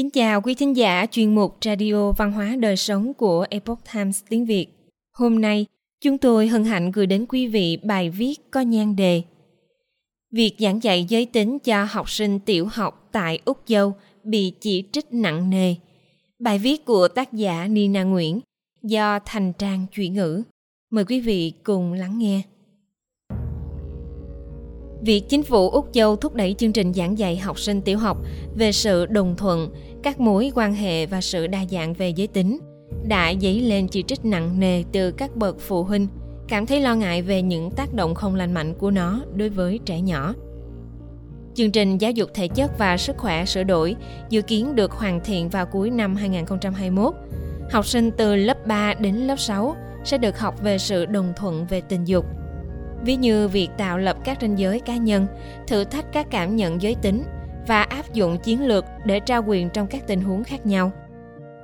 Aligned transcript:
Kính 0.00 0.10
chào 0.10 0.40
quý 0.40 0.54
thính 0.54 0.76
giả 0.76 1.06
chuyên 1.10 1.34
mục 1.34 1.56
Radio 1.64 2.12
Văn 2.12 2.32
hóa 2.32 2.56
Đời 2.58 2.76
Sống 2.76 3.14
của 3.14 3.46
Epoch 3.50 3.78
Times 3.94 4.22
tiếng 4.28 4.46
Việt. 4.46 4.66
Hôm 5.12 5.40
nay, 5.40 5.66
chúng 6.00 6.18
tôi 6.18 6.48
hân 6.48 6.64
hạnh 6.64 6.90
gửi 6.90 7.06
đến 7.06 7.26
quý 7.28 7.46
vị 7.46 7.78
bài 7.82 8.10
viết 8.10 8.40
có 8.50 8.60
nhan 8.60 8.96
đề 8.96 9.22
Việc 10.32 10.54
giảng 10.58 10.82
dạy 10.82 11.06
giới 11.08 11.26
tính 11.26 11.58
cho 11.58 11.84
học 11.84 12.10
sinh 12.10 12.40
tiểu 12.40 12.68
học 12.72 13.08
tại 13.12 13.38
Úc 13.44 13.58
dâu 13.66 13.94
bị 14.24 14.52
chỉ 14.60 14.84
trích 14.92 15.12
nặng 15.12 15.50
nề. 15.50 15.74
Bài 16.38 16.58
viết 16.58 16.84
của 16.84 17.08
tác 17.08 17.32
giả 17.32 17.66
Nina 17.68 18.02
Nguyễn 18.02 18.40
do 18.82 19.18
Thành 19.24 19.52
Trang 19.52 19.86
chuyển 19.92 20.14
ngữ. 20.14 20.42
Mời 20.90 21.04
quý 21.04 21.20
vị 21.20 21.52
cùng 21.62 21.92
lắng 21.92 22.18
nghe. 22.18 22.42
Việc 25.02 25.28
chính 25.28 25.42
phủ 25.42 25.70
Úc 25.70 25.88
Châu 25.92 26.16
thúc 26.16 26.34
đẩy 26.34 26.54
chương 26.58 26.72
trình 26.72 26.92
giảng 26.92 27.18
dạy 27.18 27.36
học 27.36 27.58
sinh 27.58 27.82
tiểu 27.82 27.98
học 27.98 28.18
về 28.54 28.72
sự 28.72 29.06
đồng 29.06 29.36
thuận, 29.36 29.70
các 30.02 30.20
mối 30.20 30.52
quan 30.54 30.74
hệ 30.74 31.06
và 31.06 31.20
sự 31.20 31.46
đa 31.46 31.64
dạng 31.70 31.94
về 31.94 32.08
giới 32.08 32.26
tính 32.26 32.58
đã 33.08 33.34
dấy 33.40 33.60
lên 33.60 33.88
chỉ 33.88 34.02
trích 34.02 34.24
nặng 34.24 34.60
nề 34.60 34.84
từ 34.92 35.10
các 35.10 35.36
bậc 35.36 35.56
phụ 35.60 35.82
huynh 35.82 36.06
cảm 36.48 36.66
thấy 36.66 36.80
lo 36.80 36.94
ngại 36.94 37.22
về 37.22 37.42
những 37.42 37.70
tác 37.70 37.94
động 37.94 38.14
không 38.14 38.34
lành 38.34 38.54
mạnh 38.54 38.74
của 38.74 38.90
nó 38.90 39.20
đối 39.34 39.48
với 39.48 39.80
trẻ 39.84 40.00
nhỏ. 40.00 40.34
Chương 41.54 41.70
trình 41.70 41.98
giáo 41.98 42.10
dục 42.10 42.30
thể 42.34 42.48
chất 42.48 42.78
và 42.78 42.96
sức 42.96 43.16
khỏe 43.18 43.44
sửa 43.44 43.62
đổi 43.62 43.96
dự 44.30 44.42
kiến 44.42 44.76
được 44.76 44.92
hoàn 44.92 45.20
thiện 45.24 45.48
vào 45.48 45.66
cuối 45.66 45.90
năm 45.90 46.16
2021. 46.16 47.14
Học 47.70 47.86
sinh 47.86 48.10
từ 48.10 48.36
lớp 48.36 48.66
3 48.66 48.94
đến 48.94 49.14
lớp 49.14 49.36
6 49.38 49.76
sẽ 50.04 50.18
được 50.18 50.38
học 50.38 50.62
về 50.62 50.78
sự 50.78 51.06
đồng 51.06 51.32
thuận 51.36 51.66
về 51.66 51.80
tình 51.80 52.04
dục– 52.04 52.24
ví 53.04 53.16
như 53.16 53.48
việc 53.48 53.68
tạo 53.78 53.98
lập 53.98 54.16
các 54.24 54.38
ranh 54.40 54.58
giới 54.58 54.80
cá 54.80 54.96
nhân, 54.96 55.26
thử 55.66 55.84
thách 55.84 56.12
các 56.12 56.26
cảm 56.30 56.56
nhận 56.56 56.82
giới 56.82 56.94
tính 56.94 57.22
và 57.66 57.82
áp 57.82 58.12
dụng 58.12 58.38
chiến 58.38 58.66
lược 58.66 58.84
để 59.04 59.20
trao 59.20 59.44
quyền 59.46 59.70
trong 59.70 59.86
các 59.86 60.06
tình 60.06 60.20
huống 60.20 60.44
khác 60.44 60.66
nhau. 60.66 60.92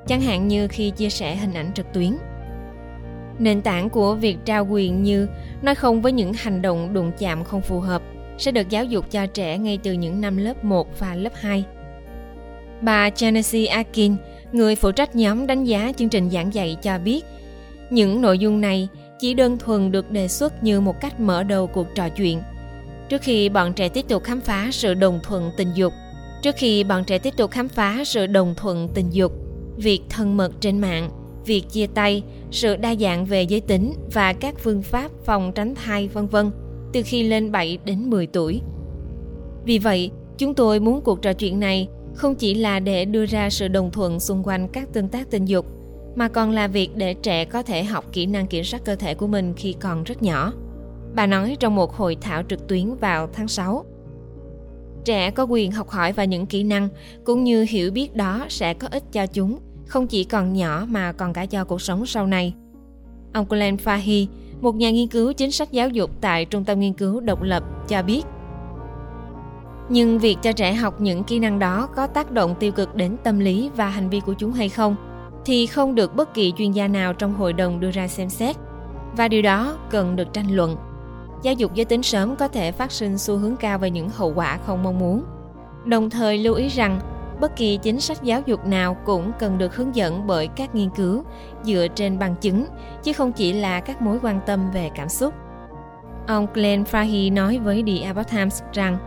Chẳng 0.06 0.20
hạn 0.20 0.48
như 0.48 0.68
khi 0.68 0.90
chia 0.90 1.10
sẻ 1.10 1.36
hình 1.36 1.54
ảnh 1.54 1.72
trực 1.74 1.92
tuyến. 1.92 2.16
Nền 3.38 3.62
tảng 3.62 3.90
của 3.90 4.14
việc 4.14 4.36
trao 4.44 4.66
quyền 4.66 5.02
như 5.02 5.28
nói 5.62 5.74
không 5.74 6.02
với 6.02 6.12
những 6.12 6.32
hành 6.32 6.62
động 6.62 6.94
đụng 6.94 7.12
chạm 7.18 7.44
không 7.44 7.60
phù 7.60 7.80
hợp 7.80 8.02
sẽ 8.38 8.52
được 8.52 8.68
giáo 8.68 8.84
dục 8.84 9.10
cho 9.10 9.26
trẻ 9.26 9.58
ngay 9.58 9.78
từ 9.82 9.92
những 9.92 10.20
năm 10.20 10.36
lớp 10.36 10.64
1 10.64 10.98
và 10.98 11.14
lớp 11.14 11.32
2. 11.34 11.64
Bà 12.80 13.10
Genesee 13.20 13.66
Akin, 13.66 14.16
người 14.52 14.76
phụ 14.76 14.92
trách 14.92 15.16
nhóm 15.16 15.46
đánh 15.46 15.64
giá 15.64 15.92
chương 15.96 16.08
trình 16.08 16.30
giảng 16.30 16.54
dạy 16.54 16.76
cho 16.82 16.98
biết, 16.98 17.24
những 17.90 18.20
nội 18.20 18.38
dung 18.38 18.60
này 18.60 18.88
chỉ 19.18 19.34
đơn 19.34 19.58
thuần 19.58 19.92
được 19.92 20.10
đề 20.10 20.28
xuất 20.28 20.62
như 20.62 20.80
một 20.80 21.00
cách 21.00 21.20
mở 21.20 21.42
đầu 21.42 21.66
cuộc 21.66 21.86
trò 21.94 22.08
chuyện 22.08 22.40
trước 23.08 23.22
khi 23.22 23.48
bọn 23.48 23.72
trẻ 23.72 23.88
tiếp 23.88 24.04
tục 24.08 24.22
khám 24.22 24.40
phá 24.40 24.68
sự 24.72 24.94
đồng 24.94 25.20
thuận 25.22 25.50
tình 25.56 25.68
dục 25.74 25.92
trước 26.42 26.54
khi 26.58 26.84
bọn 26.84 27.04
trẻ 27.04 27.18
tiếp 27.18 27.34
tục 27.36 27.50
khám 27.50 27.68
phá 27.68 28.02
sự 28.06 28.26
đồng 28.26 28.54
thuận 28.56 28.88
tình 28.94 29.10
dục 29.10 29.32
việc 29.76 30.00
thân 30.08 30.36
mật 30.36 30.52
trên 30.60 30.78
mạng 30.78 31.10
việc 31.46 31.64
chia 31.70 31.86
tay 31.86 32.22
sự 32.50 32.76
đa 32.76 32.94
dạng 32.94 33.26
về 33.26 33.42
giới 33.42 33.60
tính 33.60 33.92
và 34.12 34.32
các 34.32 34.54
phương 34.58 34.82
pháp 34.82 35.10
phòng 35.24 35.52
tránh 35.54 35.74
thai 35.74 36.08
vân 36.08 36.26
vân 36.26 36.50
từ 36.92 37.02
khi 37.04 37.22
lên 37.22 37.52
7 37.52 37.78
đến 37.84 38.10
10 38.10 38.26
tuổi. 38.26 38.60
Vì 39.64 39.78
vậy, 39.78 40.10
chúng 40.38 40.54
tôi 40.54 40.80
muốn 40.80 41.00
cuộc 41.00 41.22
trò 41.22 41.32
chuyện 41.32 41.60
này 41.60 41.88
không 42.14 42.34
chỉ 42.34 42.54
là 42.54 42.80
để 42.80 43.04
đưa 43.04 43.26
ra 43.26 43.50
sự 43.50 43.68
đồng 43.68 43.90
thuận 43.90 44.20
xung 44.20 44.42
quanh 44.42 44.68
các 44.68 44.92
tương 44.92 45.08
tác 45.08 45.30
tình 45.30 45.44
dục 45.44 45.66
mà 46.16 46.28
còn 46.28 46.50
là 46.50 46.68
việc 46.68 46.90
để 46.96 47.14
trẻ 47.14 47.44
có 47.44 47.62
thể 47.62 47.84
học 47.84 48.04
kỹ 48.12 48.26
năng 48.26 48.46
kiểm 48.46 48.64
soát 48.64 48.84
cơ 48.84 48.96
thể 48.96 49.14
của 49.14 49.26
mình 49.26 49.54
khi 49.56 49.74
còn 49.80 50.04
rất 50.04 50.22
nhỏ. 50.22 50.52
Bà 51.14 51.26
nói 51.26 51.56
trong 51.60 51.74
một 51.74 51.92
hội 51.92 52.16
thảo 52.20 52.42
trực 52.48 52.68
tuyến 52.68 52.94
vào 52.94 53.28
tháng 53.32 53.48
6. 53.48 53.84
Trẻ 55.04 55.30
có 55.30 55.44
quyền 55.44 55.72
học 55.72 55.88
hỏi 55.88 56.12
và 56.12 56.24
những 56.24 56.46
kỹ 56.46 56.62
năng 56.62 56.88
cũng 57.24 57.44
như 57.44 57.66
hiểu 57.68 57.90
biết 57.90 58.14
đó 58.14 58.46
sẽ 58.48 58.74
có 58.74 58.88
ích 58.90 59.04
cho 59.12 59.26
chúng, 59.26 59.58
không 59.86 60.06
chỉ 60.06 60.24
còn 60.24 60.52
nhỏ 60.52 60.86
mà 60.88 61.12
còn 61.12 61.32
cả 61.32 61.46
cho 61.46 61.64
cuộc 61.64 61.82
sống 61.82 62.06
sau 62.06 62.26
này. 62.26 62.54
Ông 63.32 63.46
Glenn 63.48 63.76
Fahy, 63.76 64.26
một 64.60 64.74
nhà 64.74 64.90
nghiên 64.90 65.08
cứu 65.08 65.32
chính 65.32 65.52
sách 65.52 65.72
giáo 65.72 65.88
dục 65.88 66.10
tại 66.20 66.44
Trung 66.44 66.64
tâm 66.64 66.80
Nghiên 66.80 66.92
cứu 66.92 67.20
Độc 67.20 67.42
lập, 67.42 67.62
cho 67.88 68.02
biết 68.02 68.22
nhưng 69.88 70.18
việc 70.18 70.36
cho 70.42 70.52
trẻ 70.52 70.74
học 70.74 71.00
những 71.00 71.24
kỹ 71.24 71.38
năng 71.38 71.58
đó 71.58 71.88
có 71.96 72.06
tác 72.06 72.32
động 72.32 72.54
tiêu 72.60 72.72
cực 72.72 72.94
đến 72.94 73.16
tâm 73.24 73.38
lý 73.38 73.70
và 73.76 73.88
hành 73.88 74.08
vi 74.08 74.20
của 74.20 74.34
chúng 74.34 74.52
hay 74.52 74.68
không 74.68 74.96
thì 75.46 75.66
không 75.66 75.94
được 75.94 76.16
bất 76.16 76.34
kỳ 76.34 76.52
chuyên 76.56 76.72
gia 76.72 76.88
nào 76.88 77.12
trong 77.12 77.34
hội 77.34 77.52
đồng 77.52 77.80
đưa 77.80 77.90
ra 77.90 78.08
xem 78.08 78.28
xét. 78.28 78.56
Và 79.16 79.28
điều 79.28 79.42
đó 79.42 79.78
cần 79.90 80.16
được 80.16 80.32
tranh 80.32 80.50
luận. 80.50 80.76
Giáo 81.42 81.54
dục 81.54 81.74
giới 81.74 81.84
tính 81.84 82.02
sớm 82.02 82.36
có 82.36 82.48
thể 82.48 82.72
phát 82.72 82.92
sinh 82.92 83.18
xu 83.18 83.36
hướng 83.36 83.56
cao 83.56 83.78
về 83.78 83.90
những 83.90 84.08
hậu 84.08 84.32
quả 84.34 84.58
không 84.66 84.82
mong 84.82 84.98
muốn. 84.98 85.24
Đồng 85.84 86.10
thời 86.10 86.38
lưu 86.38 86.54
ý 86.54 86.68
rằng, 86.68 87.00
bất 87.40 87.56
kỳ 87.56 87.76
chính 87.76 88.00
sách 88.00 88.22
giáo 88.22 88.42
dục 88.46 88.66
nào 88.66 88.96
cũng 89.04 89.32
cần 89.38 89.58
được 89.58 89.76
hướng 89.76 89.96
dẫn 89.96 90.26
bởi 90.26 90.46
các 90.46 90.74
nghiên 90.74 90.90
cứu 90.90 91.22
dựa 91.62 91.86
trên 91.94 92.18
bằng 92.18 92.34
chứng, 92.40 92.66
chứ 93.02 93.12
không 93.12 93.32
chỉ 93.32 93.52
là 93.52 93.80
các 93.80 94.02
mối 94.02 94.18
quan 94.22 94.40
tâm 94.46 94.70
về 94.70 94.90
cảm 94.94 95.08
xúc. 95.08 95.34
Ông 96.26 96.46
glenn 96.54 96.82
Fahy 96.82 97.34
nói 97.34 97.58
với 97.58 97.84
The 97.86 98.04
Epoch 98.04 98.30
Times 98.30 98.62
rằng, 98.72 98.98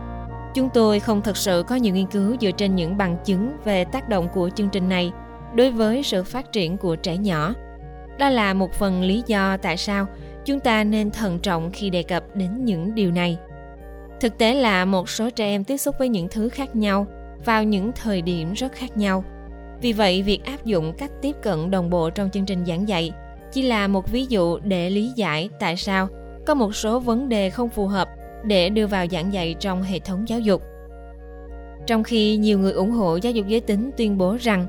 chúng 0.54 0.68
tôi 0.74 1.00
không 1.00 1.22
thực 1.22 1.36
sự 1.36 1.64
có 1.66 1.74
nhiều 1.74 1.94
nghiên 1.94 2.06
cứu 2.06 2.36
dựa 2.40 2.50
trên 2.50 2.74
những 2.76 2.96
bằng 2.96 3.16
chứng 3.24 3.56
về 3.64 3.84
tác 3.84 4.08
động 4.08 4.28
của 4.34 4.50
chương 4.54 4.68
trình 4.68 4.88
này 4.88 5.12
đối 5.54 5.70
với 5.70 6.02
sự 6.02 6.24
phát 6.24 6.52
triển 6.52 6.76
của 6.76 6.96
trẻ 6.96 7.16
nhỏ. 7.16 7.54
Đó 8.18 8.28
là 8.28 8.54
một 8.54 8.72
phần 8.72 9.02
lý 9.02 9.22
do 9.26 9.56
tại 9.56 9.76
sao 9.76 10.06
chúng 10.44 10.60
ta 10.60 10.84
nên 10.84 11.10
thận 11.10 11.38
trọng 11.38 11.70
khi 11.70 11.90
đề 11.90 12.02
cập 12.02 12.36
đến 12.36 12.64
những 12.64 12.94
điều 12.94 13.10
này. 13.10 13.38
Thực 14.20 14.38
tế 14.38 14.54
là 14.54 14.84
một 14.84 15.08
số 15.08 15.30
trẻ 15.30 15.44
em 15.44 15.64
tiếp 15.64 15.76
xúc 15.76 15.94
với 15.98 16.08
những 16.08 16.28
thứ 16.28 16.48
khác 16.48 16.76
nhau 16.76 17.06
vào 17.44 17.64
những 17.64 17.92
thời 17.92 18.22
điểm 18.22 18.52
rất 18.52 18.72
khác 18.72 18.96
nhau. 18.96 19.24
Vì 19.82 19.92
vậy, 19.92 20.22
việc 20.22 20.44
áp 20.44 20.64
dụng 20.64 20.92
cách 20.98 21.10
tiếp 21.22 21.36
cận 21.42 21.70
đồng 21.70 21.90
bộ 21.90 22.10
trong 22.10 22.30
chương 22.30 22.44
trình 22.46 22.64
giảng 22.66 22.88
dạy 22.88 23.12
chỉ 23.52 23.62
là 23.62 23.88
một 23.88 24.10
ví 24.10 24.26
dụ 24.28 24.58
để 24.58 24.90
lý 24.90 25.10
giải 25.16 25.48
tại 25.60 25.76
sao 25.76 26.08
có 26.46 26.54
một 26.54 26.74
số 26.74 27.00
vấn 27.00 27.28
đề 27.28 27.50
không 27.50 27.68
phù 27.68 27.86
hợp 27.86 28.08
để 28.44 28.68
đưa 28.68 28.86
vào 28.86 29.06
giảng 29.10 29.32
dạy 29.32 29.54
trong 29.60 29.82
hệ 29.82 29.98
thống 29.98 30.28
giáo 30.28 30.40
dục. 30.40 30.62
Trong 31.86 32.02
khi 32.02 32.36
nhiều 32.36 32.58
người 32.58 32.72
ủng 32.72 32.90
hộ 32.90 33.16
giáo 33.16 33.32
dục 33.32 33.46
giới 33.46 33.60
tính 33.60 33.90
tuyên 33.96 34.18
bố 34.18 34.36
rằng 34.40 34.66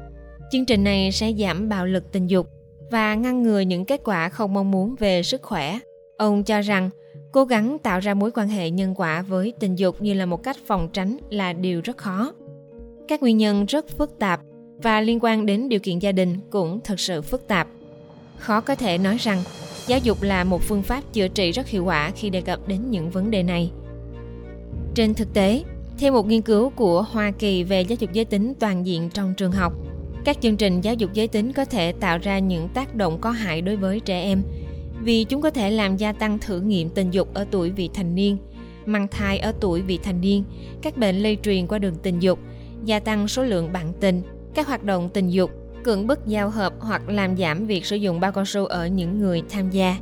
Chương 0.52 0.66
trình 0.66 0.84
này 0.84 1.12
sẽ 1.12 1.34
giảm 1.34 1.70
bạo 1.70 1.86
lực 1.86 2.12
tình 2.12 2.28
dục 2.28 2.48
và 2.92 3.16
ngăn 3.16 3.44
ngừa 3.44 3.60
những 3.60 3.86
kết 3.86 4.02
quả 4.04 4.30
không 4.30 4.54
mong 4.54 4.72
muốn 4.72 4.96
về 5.00 5.24
sức 5.24 5.42
khỏe. 5.42 5.80
Ông 6.18 6.44
cho 6.44 6.62
rằng 6.62 6.90
cố 7.32 7.46
gắng 7.46 7.78
tạo 7.84 8.00
ra 8.00 8.14
mối 8.14 8.32
quan 8.32 8.48
hệ 8.48 8.70
nhân 8.70 8.94
quả 8.98 9.22
với 9.22 9.54
tình 9.60 9.76
dục 9.76 10.02
như 10.02 10.14
là 10.14 10.26
một 10.26 10.44
cách 10.44 10.58
phòng 10.66 10.90
tránh 10.94 11.18
là 11.30 11.54
điều 11.54 11.82
rất 11.84 11.98
khó. 11.98 12.34
Các 13.08 13.22
nguyên 13.22 13.38
nhân 13.38 13.66
rất 13.66 13.90
phức 13.98 14.20
tạp 14.20 14.42
và 14.84 15.02
liên 15.02 15.20
quan 15.22 15.46
đến 15.46 15.70
điều 15.70 15.80
kiện 15.80 16.00
gia 16.00 16.12
đình 16.12 16.40
cũng 16.50 16.80
thật 16.84 17.00
sự 17.00 17.22
phức 17.22 17.48
tạp. 17.48 17.68
Khó 18.38 18.62
có 18.62 18.76
thể 18.76 18.98
nói 18.98 19.18
rằng 19.18 19.44
giáo 19.88 20.00
dục 20.04 20.22
là 20.22 20.44
một 20.44 20.62
phương 20.62 20.82
pháp 20.82 21.14
chữa 21.14 21.28
trị 21.28 21.52
rất 21.52 21.68
hiệu 21.68 21.86
quả 21.86 22.12
khi 22.16 22.30
đề 22.30 22.42
cập 22.42 22.68
đến 22.68 22.80
những 22.90 23.10
vấn 23.10 23.32
đề 23.32 23.44
này. 23.44 23.72
Trên 24.96 25.14
thực 25.14 25.34
tế, 25.34 25.64
theo 26.00 26.14
một 26.14 26.28
nghiên 26.28 26.42
cứu 26.42 26.70
của 26.70 27.02
Hoa 27.02 27.32
Kỳ 27.32 27.64
về 27.64 27.82
giáo 27.82 27.96
dục 28.00 28.14
giới 28.14 28.26
tính 28.26 28.54
toàn 28.60 28.86
diện 28.86 29.10
trong 29.14 29.34
trường 29.38 29.52
học, 29.52 29.74
các 30.26 30.42
chương 30.42 30.58
trình 30.58 30.82
giáo 30.82 30.94
dục 30.94 31.14
giới 31.14 31.28
tính 31.28 31.54
có 31.54 31.66
thể 31.66 31.92
tạo 31.92 32.18
ra 32.18 32.40
những 32.40 32.70
tác 32.70 32.96
động 32.96 33.18
có 33.22 33.32
hại 33.32 33.62
đối 33.62 33.76
với 33.76 34.00
trẻ 34.00 34.22
em, 34.22 34.42
vì 35.04 35.24
chúng 35.24 35.42
có 35.42 35.50
thể 35.50 35.72
làm 35.72 35.98
gia 35.98 36.14
tăng 36.14 36.40
thử 36.40 36.62
nghiệm 36.62 36.90
tình 36.90 37.12
dục 37.12 37.34
ở 37.34 37.46
tuổi 37.52 37.70
vị 37.70 37.90
thành 37.94 38.16
niên, 38.16 38.38
mang 38.86 39.08
thai 39.08 39.40
ở 39.40 39.54
tuổi 39.59 39.82
vị 39.82 40.00
thành 40.04 40.22
niên, 40.22 40.44
các 40.82 40.98
bệnh 40.98 41.20
lây 41.20 41.38
truyền 41.44 41.68
qua 41.68 41.80
đường 41.80 41.96
tình 42.04 42.20
dục, 42.20 42.40
gia 42.86 43.00
tăng 43.00 43.28
số 43.28 43.44
lượng 43.44 43.74
bạn 43.74 43.94
tình, 44.00 44.22
các 44.54 44.68
hoạt 44.68 44.84
động 44.84 45.09
tình 45.14 45.30
dục, 45.30 45.52
cưỡng 45.84 46.08
bức 46.08 46.28
giao 46.28 46.50
hợp 46.50 46.74
hoặc 46.80 47.09
làm 47.09 47.38
giảm 47.38 47.66
việc 47.66 47.86
sử 47.86 47.96
dụng 47.96 48.20
bao 48.20 48.32
cao 48.32 48.46
su 48.46 48.66
ở 48.66 48.88
những 48.88 49.20
người 49.20 49.42
tham 49.50 49.70
gia. 49.70 49.98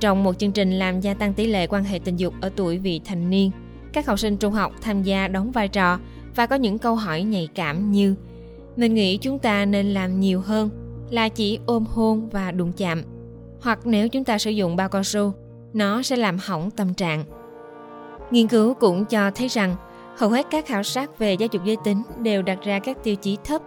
Trong 0.00 0.24
một 0.24 0.38
chương 0.38 0.52
trình 0.52 0.72
làm 0.72 1.00
gia 1.00 1.14
tăng 1.14 1.34
tỷ 1.34 1.46
lệ 1.46 1.66
quan 1.66 1.84
hệ 1.84 1.98
tình 1.98 2.16
dục 2.16 2.34
ở 2.40 2.50
tuổi 2.56 2.78
vị 2.78 3.00
thành 3.04 3.30
niên, 3.30 3.50
các 3.92 4.06
học 4.06 4.18
sinh 4.18 4.36
trung 4.36 4.52
học 4.52 4.72
tham 4.80 5.02
gia 5.02 5.28
đóng 5.28 5.52
vai 5.52 5.68
trò 5.68 5.98
và 6.34 6.46
có 6.46 6.56
những 6.56 6.78
câu 6.78 6.94
hỏi 6.94 7.22
nhạy 7.22 7.48
cảm 7.54 7.92
như 7.92 8.14
mình 8.78 8.94
nghĩ 8.94 9.16
chúng 9.16 9.38
ta 9.38 9.64
nên 9.64 9.86
làm 9.86 10.20
nhiều 10.20 10.40
hơn 10.40 10.70
là 11.10 11.28
chỉ 11.28 11.58
ôm 11.66 11.84
hôn 11.86 12.28
và 12.32 12.50
đụng 12.50 12.72
chạm. 12.76 13.02
Hoặc 13.60 13.78
nếu 13.84 14.08
chúng 14.08 14.24
ta 14.24 14.38
sử 14.38 14.50
dụng 14.50 14.76
bao 14.76 14.88
cao 14.88 15.02
su, 15.02 15.32
nó 15.72 16.02
sẽ 16.02 16.16
làm 16.16 16.38
hỏng 16.46 16.70
tâm 16.70 16.94
trạng. 16.94 17.24
Nghiên 18.30 18.46
cứu 18.46 18.74
cũng 18.74 19.04
cho 19.04 19.30
thấy 19.30 19.48
rằng, 19.48 19.76
hầu 20.16 20.30
hết 20.30 20.46
các 20.50 20.66
khảo 20.66 20.82
sát 20.82 21.18
về 21.18 21.34
giáo 21.34 21.48
dục 21.52 21.64
giới 21.64 21.76
tính 21.84 22.02
đều 22.18 22.42
đặt 22.42 22.58
ra 22.62 22.78
các 22.78 23.04
tiêu 23.04 23.16
chí 23.16 23.38
thấp 23.44 23.62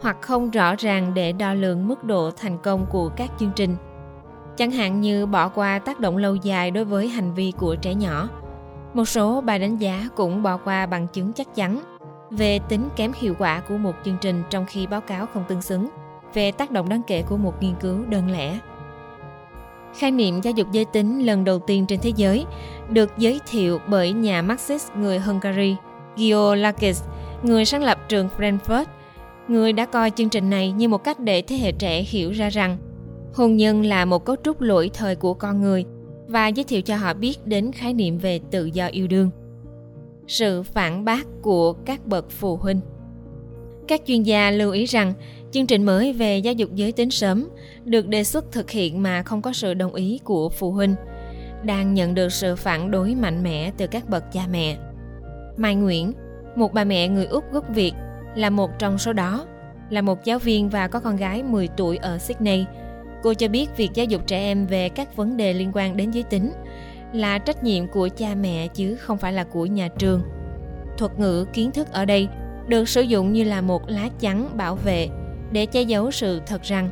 hoặc 0.00 0.16
không 0.20 0.50
rõ 0.50 0.74
ràng 0.78 1.14
để 1.14 1.32
đo 1.32 1.54
lường 1.54 1.88
mức 1.88 2.04
độ 2.04 2.30
thành 2.30 2.58
công 2.62 2.86
của 2.90 3.08
các 3.08 3.30
chương 3.38 3.52
trình. 3.56 3.76
Chẳng 4.56 4.70
hạn 4.70 5.00
như 5.00 5.26
bỏ 5.26 5.48
qua 5.48 5.78
tác 5.78 6.00
động 6.00 6.16
lâu 6.16 6.34
dài 6.34 6.70
đối 6.70 6.84
với 6.84 7.08
hành 7.08 7.34
vi 7.34 7.52
của 7.58 7.76
trẻ 7.76 7.94
nhỏ, 7.94 8.28
một 8.94 9.04
số 9.04 9.40
bài 9.40 9.58
đánh 9.58 9.76
giá 9.76 10.08
cũng 10.16 10.42
bỏ 10.42 10.56
qua 10.56 10.86
bằng 10.86 11.06
chứng 11.12 11.32
chắc 11.32 11.54
chắn 11.54 11.95
về 12.30 12.58
tính 12.68 12.88
kém 12.96 13.12
hiệu 13.20 13.34
quả 13.38 13.60
của 13.60 13.76
một 13.76 13.92
chương 14.04 14.16
trình 14.20 14.42
trong 14.50 14.66
khi 14.66 14.86
báo 14.86 15.00
cáo 15.00 15.26
không 15.26 15.44
tương 15.48 15.62
xứng 15.62 15.88
về 16.34 16.52
tác 16.52 16.70
động 16.70 16.88
đáng 16.88 17.02
kể 17.06 17.22
của 17.22 17.36
một 17.36 17.54
nghiên 17.60 17.74
cứu 17.80 18.04
đơn 18.08 18.30
lẻ. 18.30 18.58
Khái 19.98 20.10
niệm 20.10 20.40
giáo 20.40 20.52
dục 20.56 20.72
giới 20.72 20.84
tính 20.84 21.26
lần 21.26 21.44
đầu 21.44 21.58
tiên 21.58 21.86
trên 21.86 22.00
thế 22.00 22.12
giới 22.16 22.46
được 22.88 23.10
giới 23.18 23.40
thiệu 23.50 23.78
bởi 23.88 24.12
nhà 24.12 24.42
Marxist 24.42 24.92
người 24.92 25.18
Hungary 25.18 25.76
Gio 26.16 26.54
Lakis, 26.54 27.02
người 27.42 27.64
sáng 27.64 27.82
lập 27.82 27.98
trường 28.08 28.28
Frankfurt. 28.38 28.84
người 29.48 29.72
đã 29.72 29.86
coi 29.86 30.10
chương 30.10 30.28
trình 30.28 30.50
này 30.50 30.72
như 30.72 30.88
một 30.88 31.04
cách 31.04 31.20
để 31.20 31.42
thế 31.42 31.56
hệ 31.56 31.72
trẻ 31.72 32.02
hiểu 32.02 32.30
ra 32.30 32.48
rằng 32.48 32.78
hôn 33.34 33.56
nhân 33.56 33.84
là 33.84 34.04
một 34.04 34.24
cấu 34.24 34.36
trúc 34.44 34.60
lỗi 34.60 34.90
thời 34.94 35.16
của 35.16 35.34
con 35.34 35.60
người 35.60 35.84
và 36.28 36.48
giới 36.48 36.64
thiệu 36.64 36.82
cho 36.82 36.96
họ 36.96 37.14
biết 37.14 37.46
đến 37.46 37.72
khái 37.72 37.94
niệm 37.94 38.18
về 38.18 38.40
tự 38.50 38.64
do 38.64 38.86
yêu 38.86 39.06
đương. 39.06 39.30
Sự 40.26 40.62
phản 40.62 41.04
bác 41.04 41.26
của 41.42 41.72
các 41.72 42.06
bậc 42.06 42.30
phụ 42.30 42.56
huynh 42.56 42.80
Các 43.88 44.00
chuyên 44.06 44.22
gia 44.22 44.50
lưu 44.50 44.72
ý 44.72 44.84
rằng 44.84 45.12
chương 45.52 45.66
trình 45.66 45.84
mới 45.84 46.12
về 46.12 46.38
giáo 46.38 46.54
dục 46.54 46.74
giới 46.74 46.92
tính 46.92 47.10
sớm 47.10 47.48
được 47.84 48.08
đề 48.08 48.24
xuất 48.24 48.52
thực 48.52 48.70
hiện 48.70 49.02
mà 49.02 49.22
không 49.22 49.42
có 49.42 49.52
sự 49.52 49.74
đồng 49.74 49.94
ý 49.94 50.20
của 50.24 50.48
phụ 50.48 50.72
huynh 50.72 50.94
đang 51.62 51.94
nhận 51.94 52.14
được 52.14 52.32
sự 52.32 52.56
phản 52.56 52.90
đối 52.90 53.14
mạnh 53.14 53.42
mẽ 53.42 53.72
từ 53.76 53.86
các 53.86 54.08
bậc 54.08 54.32
cha 54.32 54.46
mẹ. 54.50 54.76
Mai 55.56 55.74
Nguyễn, 55.74 56.12
một 56.56 56.72
bà 56.72 56.84
mẹ 56.84 57.08
người 57.08 57.26
Úc 57.26 57.52
gốc 57.52 57.64
Việt, 57.74 57.92
là 58.34 58.50
một 58.50 58.70
trong 58.78 58.98
số 58.98 59.12
đó. 59.12 59.46
Là 59.90 60.00
một 60.00 60.24
giáo 60.24 60.38
viên 60.38 60.68
và 60.68 60.88
có 60.88 61.00
con 61.00 61.16
gái 61.16 61.42
10 61.42 61.68
tuổi 61.68 61.96
ở 61.96 62.18
Sydney, 62.18 62.64
cô 63.22 63.34
cho 63.34 63.48
biết 63.48 63.76
việc 63.76 63.90
giáo 63.94 64.06
dục 64.06 64.26
trẻ 64.26 64.38
em 64.38 64.66
về 64.66 64.88
các 64.88 65.16
vấn 65.16 65.36
đề 65.36 65.52
liên 65.52 65.70
quan 65.74 65.96
đến 65.96 66.10
giới 66.10 66.22
tính 66.22 66.52
là 67.16 67.38
trách 67.38 67.64
nhiệm 67.64 67.86
của 67.86 68.08
cha 68.16 68.34
mẹ 68.34 68.68
chứ 68.68 68.96
không 68.96 69.18
phải 69.18 69.32
là 69.32 69.44
của 69.44 69.66
nhà 69.66 69.88
trường. 69.88 70.22
Thuật 70.98 71.18
ngữ 71.18 71.46
kiến 71.52 71.70
thức 71.70 71.92
ở 71.92 72.04
đây 72.04 72.28
được 72.68 72.88
sử 72.88 73.02
dụng 73.02 73.32
như 73.32 73.44
là 73.44 73.60
một 73.60 73.82
lá 73.88 74.08
chắn 74.20 74.56
bảo 74.56 74.76
vệ 74.76 75.08
để 75.52 75.66
che 75.66 75.82
giấu 75.82 76.10
sự 76.10 76.40
thật 76.46 76.62
rằng 76.62 76.90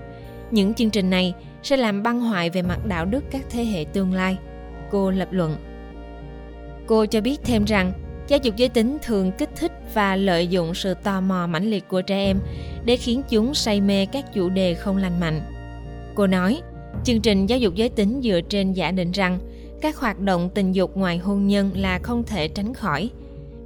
những 0.50 0.74
chương 0.74 0.90
trình 0.90 1.10
này 1.10 1.34
sẽ 1.62 1.76
làm 1.76 2.02
băng 2.02 2.20
hoại 2.20 2.50
về 2.50 2.62
mặt 2.62 2.86
đạo 2.86 3.04
đức 3.04 3.24
các 3.30 3.42
thế 3.50 3.64
hệ 3.64 3.84
tương 3.84 4.12
lai. 4.12 4.36
Cô 4.90 5.10
lập 5.10 5.28
luận. 5.30 5.56
Cô 6.86 7.06
cho 7.06 7.20
biết 7.20 7.40
thêm 7.44 7.64
rằng 7.64 7.92
Giáo 8.28 8.38
dục 8.42 8.56
giới 8.56 8.68
tính 8.68 8.98
thường 9.02 9.32
kích 9.32 9.50
thích 9.56 9.72
và 9.94 10.16
lợi 10.16 10.46
dụng 10.46 10.74
sự 10.74 10.94
tò 10.94 11.20
mò 11.20 11.46
mãnh 11.46 11.70
liệt 11.70 11.88
của 11.88 12.02
trẻ 12.02 12.16
em 12.16 12.40
để 12.84 12.96
khiến 12.96 13.22
chúng 13.28 13.54
say 13.54 13.80
mê 13.80 14.06
các 14.06 14.32
chủ 14.34 14.48
đề 14.48 14.74
không 14.74 14.96
lành 14.96 15.20
mạnh. 15.20 15.40
Cô 16.14 16.26
nói, 16.26 16.60
chương 17.04 17.20
trình 17.20 17.46
giáo 17.46 17.58
dục 17.58 17.74
giới 17.74 17.88
tính 17.88 18.20
dựa 18.24 18.40
trên 18.48 18.72
giả 18.72 18.90
định 18.90 19.12
rằng 19.12 19.38
các 19.84 19.96
hoạt 19.96 20.20
động 20.20 20.50
tình 20.54 20.72
dục 20.72 20.96
ngoài 20.96 21.18
hôn 21.18 21.46
nhân 21.46 21.70
là 21.74 21.98
không 21.98 22.24
thể 22.24 22.48
tránh 22.48 22.74
khỏi. 22.74 23.10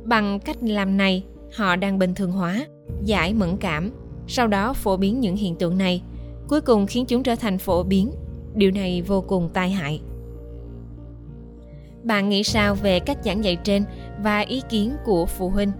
Bằng 0.04 0.40
cách 0.40 0.56
làm 0.60 0.96
này, 0.96 1.24
họ 1.54 1.76
đang 1.76 1.98
bình 1.98 2.14
thường 2.14 2.32
hóa, 2.32 2.66
giải 3.04 3.34
mẫn 3.34 3.56
cảm, 3.56 3.90
sau 4.26 4.46
đó 4.46 4.72
phổ 4.72 4.96
biến 4.96 5.20
những 5.20 5.36
hiện 5.36 5.54
tượng 5.56 5.78
này, 5.78 6.02
cuối 6.48 6.60
cùng 6.60 6.86
khiến 6.86 7.06
chúng 7.06 7.22
trở 7.22 7.34
thành 7.34 7.58
phổ 7.58 7.82
biến. 7.82 8.10
Điều 8.54 8.70
này 8.70 9.02
vô 9.02 9.20
cùng 9.20 9.48
tai 9.52 9.70
hại. 9.70 10.00
Bạn 12.02 12.28
nghĩ 12.28 12.44
sao 12.44 12.74
về 12.74 13.00
cách 13.00 13.18
giảng 13.24 13.44
dạy 13.44 13.56
trên 13.56 13.84
và 14.22 14.38
ý 14.38 14.62
kiến 14.68 14.92
của 15.04 15.26
phụ 15.26 15.48
huynh? 15.48 15.72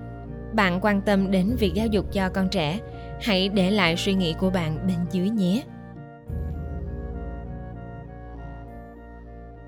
Bạn 0.55 0.79
quan 0.83 1.01
tâm 1.01 1.31
đến 1.31 1.57
việc 1.59 1.75
giáo 1.75 1.87
dục 1.87 2.13
cho 2.13 2.29
con 2.29 2.49
trẻ, 2.49 2.79
hãy 3.21 3.49
để 3.49 3.71
lại 3.71 3.97
suy 3.97 4.15
nghĩ 4.15 4.33
của 4.33 4.51
bạn 4.51 4.87
bên 4.87 4.97
dưới 5.13 5.31
nhé. 5.31 5.63